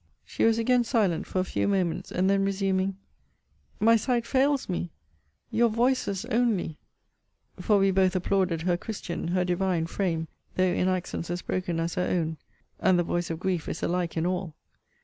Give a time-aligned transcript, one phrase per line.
[0.25, 2.97] She was again silent for a few moments: and then resuming
[3.79, 4.89] My sight fails me!
[5.51, 6.79] Your voices only
[7.59, 11.93] [for we both applauded her christian, her divine frame, though in accents as broken as
[11.93, 12.37] her own];
[12.79, 14.55] and the voice of grief is alike in all.